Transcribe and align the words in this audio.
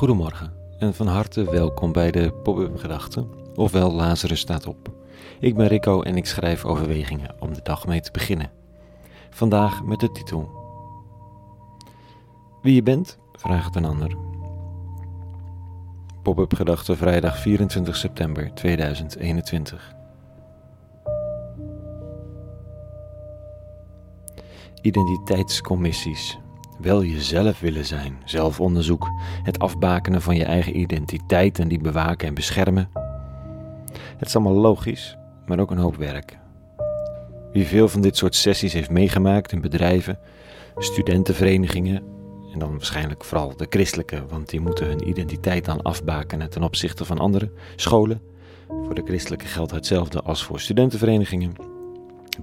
Goedemorgen 0.00 0.52
en 0.78 0.94
van 0.94 1.06
harte 1.06 1.50
welkom 1.50 1.92
bij 1.92 2.10
de 2.10 2.32
Pop-up 2.32 2.76
Gedachten, 2.78 3.30
ofwel 3.54 3.92
Lazarus 3.92 4.40
staat 4.40 4.66
op. 4.66 4.90
Ik 5.40 5.56
ben 5.56 5.66
Rico 5.66 6.02
en 6.02 6.16
ik 6.16 6.26
schrijf 6.26 6.64
overwegingen 6.64 7.34
om 7.38 7.54
de 7.54 7.60
dag 7.62 7.86
mee 7.86 8.00
te 8.00 8.10
beginnen. 8.10 8.50
Vandaag 9.30 9.84
met 9.84 10.00
de 10.00 10.12
titel 10.12 10.50
Wie 12.62 12.74
je 12.74 12.82
bent, 12.82 13.18
vraagt 13.32 13.76
een 13.76 13.84
ander. 13.84 14.16
Pop-up 16.22 16.54
Gedachten 16.54 16.96
vrijdag 16.96 17.38
24 17.38 17.96
september 17.96 18.54
2021. 18.54 19.94
Identiteitscommissies 24.82 26.38
wel 26.80 27.04
jezelf 27.04 27.60
willen 27.60 27.84
zijn, 27.84 28.18
zelfonderzoek, 28.24 29.08
het 29.42 29.58
afbakenen 29.58 30.22
van 30.22 30.36
je 30.36 30.44
eigen 30.44 30.78
identiteit 30.78 31.58
en 31.58 31.68
die 31.68 31.80
bewaken 31.80 32.28
en 32.28 32.34
beschermen. 32.34 32.90
Het 34.16 34.28
is 34.28 34.36
allemaal 34.36 34.60
logisch, 34.60 35.16
maar 35.46 35.58
ook 35.58 35.70
een 35.70 35.78
hoop 35.78 35.96
werk. 35.96 36.38
Wie 37.52 37.66
veel 37.66 37.88
van 37.88 38.00
dit 38.00 38.16
soort 38.16 38.34
sessies 38.34 38.72
heeft 38.72 38.90
meegemaakt 38.90 39.52
in 39.52 39.60
bedrijven, 39.60 40.18
studentenverenigingen, 40.76 42.02
en 42.52 42.58
dan 42.58 42.70
waarschijnlijk 42.70 43.24
vooral 43.24 43.56
de 43.56 43.66
christelijke, 43.70 44.26
want 44.28 44.48
die 44.48 44.60
moeten 44.60 44.86
hun 44.86 45.08
identiteit 45.08 45.64
dan 45.64 45.82
afbakenen 45.82 46.50
ten 46.50 46.62
opzichte 46.62 47.04
van 47.04 47.18
andere 47.18 47.50
scholen. 47.76 48.20
Voor 48.68 48.94
de 48.94 49.02
christelijke 49.04 49.46
geldt 49.46 49.70
hetzelfde 49.70 50.22
als 50.22 50.44
voor 50.44 50.60
studentenverenigingen, 50.60 51.52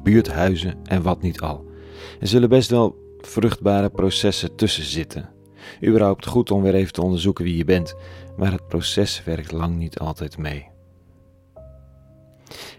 buurthuizen 0.04 0.76
en 0.84 1.02
wat 1.02 1.22
niet 1.22 1.42
al. 1.42 1.66
Er 2.20 2.28
zullen 2.28 2.50
best 2.50 2.70
wel 2.70 3.07
vruchtbare 3.28 3.90
processen 3.90 4.56
tussen 4.56 4.84
zitten. 4.84 5.30
Überhaupt 5.84 6.26
goed 6.26 6.52
om 6.52 6.62
weer 6.62 6.76
even 6.76 6.94
te 6.94 7.02
onderzoeken 7.02 7.44
wie 7.44 7.58
je 7.58 7.66
bent, 7.66 7.96
maar 8.38 8.52
het 8.52 8.68
proces 8.68 9.24
werkt 9.24 9.52
lang 9.52 9.78
niet 9.78 10.00
altijd 10.00 10.38
mee. 10.38 10.68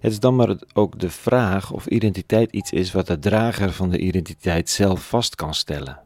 Het 0.01 0.13
is 0.13 0.21
dan 0.21 0.37
maar 0.37 0.57
ook 0.73 0.99
de 0.99 1.11
vraag 1.11 1.73
of 1.73 1.87
identiteit 1.87 2.53
iets 2.53 2.73
is 2.73 2.93
wat 2.93 3.07
de 3.07 3.19
drager 3.19 3.73
van 3.73 3.91
de 3.91 3.99
identiteit 3.99 4.71
zelf 4.71 5.09
vast 5.09 5.35
kan 5.35 5.55
stellen. 5.55 6.01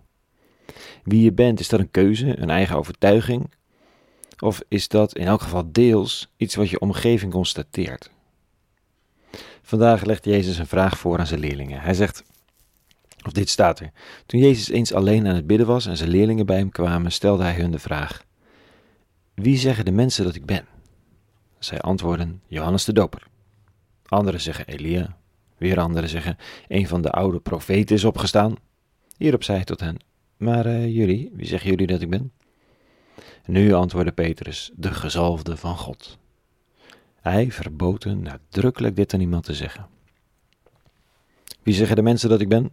Wie 1.05 1.23
je 1.23 1.33
bent, 1.33 1.61
is 1.61 1.69
dat 1.69 1.81
een 1.81 1.91
keuze, 1.91 2.39
een 2.39 2.51
eigen 2.51 2.77
overtuiging? 2.77 3.51
Of 4.39 4.63
is 4.69 4.89
dat 4.89 5.17
in 5.17 5.27
elk 5.27 5.43
geval 5.43 5.73
deels 5.73 6.33
iets 6.37 6.55
wat 6.55 6.71
je 6.71 6.81
omgeving 6.81 7.33
constateert? 7.33 8.11
Vandaag 9.63 10.05
legt 10.05 10.25
Jezus 10.25 10.59
een 10.59 10.67
vraag 10.67 10.99
voor 10.99 11.19
aan 11.19 11.27
zijn 11.27 11.41
leerlingen. 11.41 11.81
Hij 11.81 11.95
zegt: 11.95 12.25
of 13.27 13.33
dit 13.33 13.49
staat 13.49 13.81
er. 13.81 13.91
Toen 14.27 14.41
Jezus 14.41 14.69
eens 14.69 14.93
alleen 14.93 15.27
aan 15.27 15.35
het 15.35 15.47
bidden 15.47 15.67
was 15.67 15.87
en 15.87 15.97
zijn 15.97 16.11
leerlingen 16.11 16.47
bij 16.47 16.57
hem 16.57 16.71
kwamen, 16.71 17.13
stelde 17.13 17.43
hij 17.43 17.55
hun 17.55 17.71
de 17.71 17.79
vraag: 17.79 18.25
Wie 19.35 19.57
zeggen 19.57 19.85
de 19.85 19.91
mensen 19.91 20.25
dat 20.25 20.35
ik 20.35 20.47
ben? 20.47 20.67
Zij 21.59 21.81
antwoorden: 21.81 22.43
Johannes 22.47 22.85
de 22.85 22.93
Doper. 22.93 23.27
Anderen 24.07 24.41
zeggen 24.41 24.67
Elia. 24.67 25.17
Weer 25.57 25.81
anderen 25.81 26.09
zeggen: 26.09 26.37
Een 26.69 26.89
van 26.89 27.03
de 27.03 27.11
oude 27.11 27.41
profeten 27.41 27.97
is 27.97 28.05
opgestaan. 28.05 28.55
Hierop 29.17 29.45
zei 29.45 29.57
hij 29.57 29.67
tot 29.67 29.81
hen: 29.81 29.97
Maar 30.37 30.67
uh, 30.67 30.87
jullie, 30.87 31.31
wie 31.35 31.47
zeggen 31.47 31.71
jullie 31.71 31.87
dat 31.87 32.01
ik 32.01 32.11
ben? 32.11 32.33
Nu 33.47 33.73
antwoordde 33.73 34.13
Petrus: 34.13 34.71
De 34.75 34.93
gezalfde 34.93 35.57
van 35.57 35.77
God. 35.77 36.19
Hij 37.21 37.53
verbood 37.53 38.05
nadrukkelijk 38.05 38.97
dit 38.97 39.15
aan 39.15 39.21
iemand 39.21 39.45
te 39.45 39.55
zeggen. 39.55 39.87
Wie 41.63 41.75
zeggen 41.75 41.97
de 41.97 42.03
mensen 42.03 42.29
dat 42.29 42.41
ik 42.41 42.49
ben? 42.49 42.73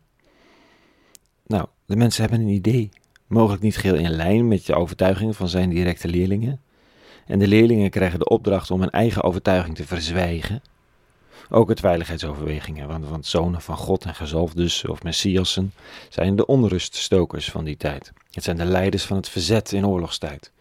Nou, 1.54 1.68
de 1.86 1.96
mensen 1.96 2.22
hebben 2.22 2.40
een 2.42 2.54
idee, 2.54 2.90
mogelijk 3.28 3.62
niet 3.62 3.78
geheel 3.78 3.96
in 3.96 4.10
lijn 4.10 4.48
met 4.48 4.66
de 4.66 4.76
overtuigingen 4.76 5.34
van 5.34 5.48
zijn 5.48 5.70
directe 5.70 6.08
leerlingen. 6.08 6.62
En 7.26 7.40
de 7.40 7.48
leerlingen 7.48 7.90
krijgen 7.90 8.20
de 8.20 8.26
opdracht 8.26 8.72
om 8.72 8.80
hun 8.80 8.90
eigen 8.90 9.24
overtuiging 9.24 9.76
te 9.76 9.86
verzwijgen. 9.86 10.62
Ook 11.50 11.70
het 11.70 11.80
veiligheidsoverwegingen, 11.80 12.88
want, 12.88 13.08
want 13.08 13.26
zonen 13.26 13.62
van 13.62 13.78
God 13.78 14.06
en 14.06 14.16
gezalfdes 14.16 14.86
of 14.86 15.04
messiassen 15.04 15.74
zijn 16.10 16.36
de 16.36 16.46
onruststokers 16.46 17.52
van 17.52 17.64
die 17.64 17.78
tijd. 17.78 18.14
Het 18.32 18.44
zijn 18.44 18.58
de 18.58 18.66
leiders 18.66 19.04
van 19.04 19.18
het 19.18 19.30
verzet 19.30 19.72
in 19.72 19.88
oorlogstijd. 19.88 20.52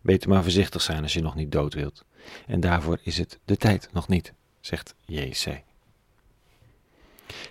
Beter 0.00 0.28
maar 0.28 0.42
voorzichtig 0.42 0.82
zijn 0.82 1.02
als 1.02 1.12
je 1.12 1.22
nog 1.22 1.34
niet 1.34 1.52
dood 1.52 1.74
wilt. 1.74 2.04
En 2.46 2.60
daarvoor 2.60 2.98
is 3.02 3.18
het 3.18 3.38
de 3.44 3.56
tijd 3.56 3.88
nog 3.92 4.08
niet, 4.08 4.32
zegt 4.60 4.94
JC. 5.06 5.62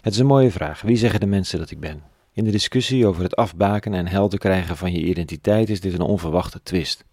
Het 0.01 0.13
is 0.13 0.19
een 0.19 0.25
mooie 0.25 0.51
vraag. 0.51 0.81
Wie 0.81 0.97
zeggen 0.97 1.19
de 1.19 1.25
mensen 1.25 1.59
dat 1.59 1.71
ik 1.71 1.79
ben? 1.79 2.15
In 2.37 2.43
de 2.43 2.51
discussie 2.51 3.07
over 3.07 3.23
het 3.23 3.35
afbakenen 3.35 3.99
en 3.99 4.07
helder 4.07 4.39
krijgen 4.39 4.77
van 4.77 4.91
je 4.91 4.99
identiteit 4.99 5.69
is 5.69 5.81
dit 5.81 5.93
een 5.93 6.01
onverwachte 6.01 6.63
twist. 6.63 7.05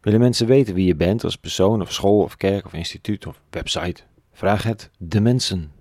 Willen 0.00 0.20
mensen 0.20 0.46
weten 0.46 0.74
wie 0.74 0.86
je 0.86 0.96
bent 0.96 1.24
als 1.24 1.36
persoon 1.36 1.80
of 1.80 1.92
school 1.92 2.22
of 2.22 2.36
kerk 2.36 2.66
of 2.66 2.72
instituut 2.72 3.26
of 3.26 3.40
website? 3.50 4.02
Vraag 4.32 4.62
het 4.62 4.90
de 4.98 5.20
mensen. 5.20 5.72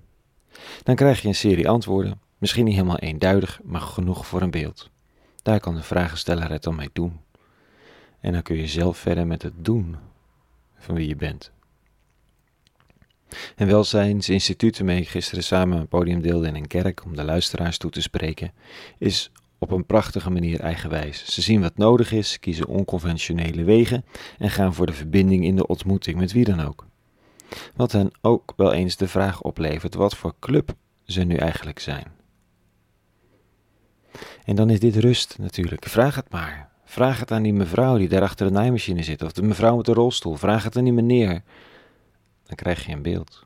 Dan 0.83 0.95
krijg 0.95 1.21
je 1.21 1.27
een 1.27 1.35
serie 1.35 1.69
antwoorden, 1.69 2.19
misschien 2.37 2.65
niet 2.65 2.73
helemaal 2.73 2.99
eenduidig, 2.99 3.59
maar 3.63 3.81
genoeg 3.81 4.27
voor 4.27 4.41
een 4.41 4.51
beeld. 4.51 4.89
Daar 5.41 5.59
kan 5.59 5.75
de 5.75 5.83
vragensteller 5.83 6.49
het 6.49 6.63
dan 6.63 6.75
mee 6.75 6.89
doen. 6.93 7.19
En 8.19 8.31
dan 8.31 8.41
kun 8.41 8.55
je 8.55 8.67
zelf 8.67 8.97
verder 8.97 9.27
met 9.27 9.41
het 9.41 9.53
doen 9.57 9.95
van 10.75 10.95
wie 10.95 11.07
je 11.07 11.15
bent. 11.15 11.51
En 13.55 13.67
welzijnsinstituut 13.67 14.77
waarmee 14.77 15.01
ik 15.01 15.09
gisteren 15.09 15.43
samen 15.43 15.79
een 15.79 15.87
podium 15.87 16.21
deelde 16.21 16.47
in 16.47 16.55
een 16.55 16.67
kerk 16.67 17.05
om 17.05 17.15
de 17.15 17.23
luisteraars 17.23 17.77
toe 17.77 17.91
te 17.91 18.01
spreken, 18.01 18.51
is 18.97 19.31
op 19.59 19.71
een 19.71 19.85
prachtige 19.85 20.29
manier 20.29 20.59
eigenwijs. 20.59 21.33
Ze 21.33 21.41
zien 21.41 21.61
wat 21.61 21.77
nodig 21.77 22.11
is, 22.11 22.39
kiezen 22.39 22.67
onconventionele 22.67 23.63
wegen 23.63 24.05
en 24.37 24.49
gaan 24.49 24.73
voor 24.73 24.85
de 24.85 24.93
verbinding 24.93 25.45
in 25.45 25.55
de 25.55 25.67
ontmoeting 25.67 26.17
met 26.17 26.31
wie 26.31 26.45
dan 26.45 26.59
ook. 26.59 26.85
Wat 27.75 27.91
hen 27.91 28.11
ook 28.21 28.53
wel 28.55 28.73
eens 28.73 28.95
de 28.95 29.07
vraag 29.07 29.41
oplevert 29.41 29.93
wat 29.93 30.15
voor 30.15 30.35
club 30.39 30.73
ze 31.05 31.23
nu 31.23 31.35
eigenlijk 31.35 31.79
zijn. 31.79 32.05
En 34.45 34.55
dan 34.55 34.69
is 34.69 34.79
dit 34.79 34.95
rust 34.95 35.35
natuurlijk. 35.39 35.85
Vraag 35.85 36.15
het 36.15 36.29
maar. 36.29 36.69
Vraag 36.85 37.19
het 37.19 37.31
aan 37.31 37.43
die 37.43 37.53
mevrouw 37.53 37.97
die 37.97 38.09
daar 38.09 38.21
achter 38.21 38.47
de 38.47 38.53
naaimachine 38.53 39.03
zit, 39.03 39.21
of 39.21 39.31
de 39.31 39.41
mevrouw 39.41 39.75
met 39.75 39.85
de 39.85 39.93
rolstoel. 39.93 40.35
Vraag 40.35 40.63
het 40.63 40.77
aan 40.77 40.83
die 40.83 40.93
meneer 40.93 41.41
dan 42.45 42.55
krijg 42.55 42.85
je 42.85 42.91
een 42.91 43.01
beeld. 43.01 43.45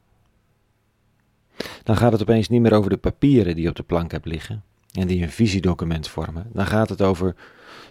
Dan 1.83 1.97
gaat 1.97 2.11
het 2.11 2.21
opeens 2.21 2.47
niet 2.47 2.61
meer 2.61 2.73
over 2.73 2.89
de 2.89 2.97
papieren 2.97 3.53
die 3.53 3.63
je 3.63 3.69
op 3.69 3.75
de 3.75 3.83
plank 3.83 4.11
hebt 4.11 4.25
liggen 4.25 4.63
en 4.91 5.07
die 5.07 5.21
een 5.21 5.31
visiedocument 5.31 6.07
vormen. 6.07 6.49
Dan 6.53 6.65
gaat 6.65 6.89
het 6.89 7.01
over, 7.01 7.35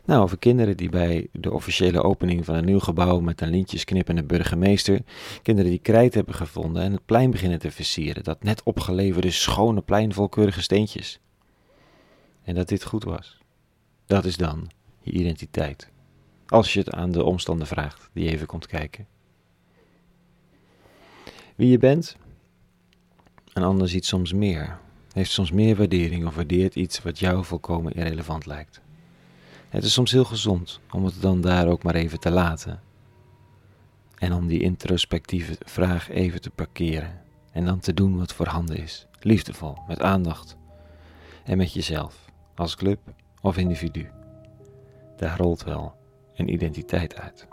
nou, 0.04 0.22
over 0.22 0.38
kinderen 0.38 0.76
die 0.76 0.88
bij 0.88 1.28
de 1.32 1.52
officiële 1.52 2.02
opening 2.02 2.44
van 2.44 2.54
een 2.54 2.64
nieuw 2.64 2.78
gebouw 2.78 3.20
met 3.20 3.40
een 3.40 3.50
lintjes 3.50 3.84
knippende 3.84 4.22
burgemeester, 4.22 5.00
kinderen 5.42 5.70
die 5.70 5.80
krijt 5.80 6.14
hebben 6.14 6.34
gevonden 6.34 6.82
en 6.82 6.92
het 6.92 7.04
plein 7.04 7.30
beginnen 7.30 7.58
te 7.58 7.70
versieren. 7.70 8.24
Dat 8.24 8.42
net 8.42 8.62
opgeleverde 8.62 9.30
schone 9.30 9.80
plein 9.80 10.12
vol 10.12 10.28
keurige 10.28 10.62
steentjes. 10.62 11.20
En 12.42 12.54
dat 12.54 12.68
dit 12.68 12.84
goed 12.84 13.04
was. 13.04 13.38
Dat 14.06 14.24
is 14.24 14.36
dan 14.36 14.70
je 15.00 15.10
identiteit. 15.10 15.90
Als 16.46 16.72
je 16.72 16.78
het 16.78 16.90
aan 16.90 17.12
de 17.12 17.24
omstander 17.24 17.66
vraagt 17.66 18.10
die 18.12 18.30
even 18.30 18.46
komt 18.46 18.66
kijken. 18.66 19.06
Wie 21.58 21.70
je 21.70 21.78
bent, 21.78 22.16
een 23.52 23.62
ander 23.62 23.88
ziet 23.88 24.06
soms 24.06 24.32
meer, 24.32 24.78
heeft 25.12 25.30
soms 25.30 25.52
meer 25.52 25.76
waardering 25.76 26.26
of 26.26 26.34
waardeert 26.34 26.74
iets 26.74 27.02
wat 27.02 27.18
jou 27.18 27.44
volkomen 27.44 27.92
irrelevant 27.92 28.46
lijkt. 28.46 28.80
Het 29.68 29.84
is 29.84 29.92
soms 29.92 30.12
heel 30.12 30.24
gezond 30.24 30.80
om 30.90 31.04
het 31.04 31.20
dan 31.20 31.40
daar 31.40 31.66
ook 31.66 31.82
maar 31.82 31.94
even 31.94 32.20
te 32.20 32.30
laten. 32.30 32.80
En 34.18 34.32
om 34.32 34.46
die 34.46 34.60
introspectieve 34.60 35.56
vraag 35.64 36.08
even 36.08 36.40
te 36.40 36.50
parkeren 36.50 37.20
en 37.52 37.64
dan 37.64 37.78
te 37.78 37.94
doen 37.94 38.18
wat 38.18 38.32
voorhanden 38.32 38.76
is, 38.76 39.06
liefdevol, 39.20 39.78
met 39.88 40.00
aandacht 40.00 40.56
en 41.44 41.56
met 41.56 41.72
jezelf, 41.72 42.30
als 42.54 42.76
club 42.76 43.00
of 43.40 43.56
individu. 43.56 44.10
Daar 45.16 45.38
rolt 45.38 45.64
wel 45.64 45.94
een 46.34 46.52
identiteit 46.52 47.16
uit. 47.16 47.48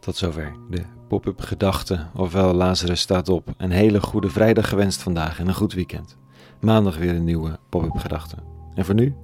Tot 0.00 0.16
zover 0.16 0.52
de 0.70 0.82
pop-up 1.08 1.40
gedachten, 1.40 2.10
ofwel 2.14 2.54
Lazarus 2.54 3.00
staat 3.00 3.28
op. 3.28 3.54
Een 3.56 3.70
hele 3.70 4.00
goede 4.00 4.30
vrijdag 4.30 4.68
gewenst 4.68 5.02
vandaag 5.02 5.38
en 5.38 5.48
een 5.48 5.54
goed 5.54 5.72
weekend. 5.72 6.16
Maandag 6.60 6.96
weer 6.96 7.14
een 7.14 7.24
nieuwe 7.24 7.58
pop-up 7.68 7.96
gedachte. 7.96 8.36
En 8.74 8.84
voor 8.84 8.94
nu, 8.94 9.14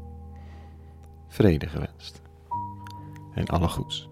vrede 1.28 1.66
gewenst. 1.66 2.22
En 3.34 3.46
alle 3.46 3.68
goeds. 3.68 4.08